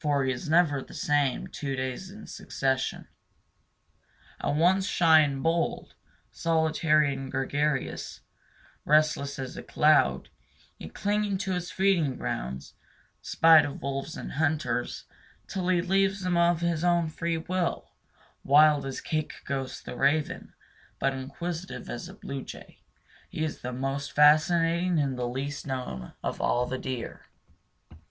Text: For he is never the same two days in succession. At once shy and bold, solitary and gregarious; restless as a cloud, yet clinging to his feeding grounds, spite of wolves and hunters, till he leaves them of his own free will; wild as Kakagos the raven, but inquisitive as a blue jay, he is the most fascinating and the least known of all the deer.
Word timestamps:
For 0.00 0.22
he 0.24 0.32
is 0.32 0.50
never 0.50 0.82
the 0.82 0.92
same 0.92 1.46
two 1.46 1.76
days 1.76 2.10
in 2.10 2.26
succession. 2.26 3.08
At 4.38 4.54
once 4.54 4.84
shy 4.86 5.20
and 5.20 5.42
bold, 5.42 5.94
solitary 6.30 7.14
and 7.14 7.30
gregarious; 7.32 8.20
restless 8.84 9.38
as 9.38 9.56
a 9.56 9.62
cloud, 9.62 10.28
yet 10.76 10.92
clinging 10.92 11.38
to 11.38 11.52
his 11.52 11.70
feeding 11.70 12.16
grounds, 12.18 12.74
spite 13.22 13.64
of 13.64 13.80
wolves 13.80 14.14
and 14.14 14.32
hunters, 14.32 15.06
till 15.46 15.68
he 15.68 15.80
leaves 15.80 16.20
them 16.20 16.36
of 16.36 16.60
his 16.60 16.84
own 16.84 17.08
free 17.08 17.38
will; 17.38 17.92
wild 18.44 18.84
as 18.84 19.00
Kakagos 19.00 19.82
the 19.82 19.96
raven, 19.96 20.52
but 20.98 21.14
inquisitive 21.14 21.88
as 21.88 22.10
a 22.10 22.14
blue 22.14 22.44
jay, 22.44 22.82
he 23.30 23.42
is 23.42 23.62
the 23.62 23.72
most 23.72 24.12
fascinating 24.12 24.98
and 24.98 25.18
the 25.18 25.26
least 25.26 25.66
known 25.66 26.12
of 26.22 26.42
all 26.42 26.66
the 26.66 26.76
deer. 26.76 27.24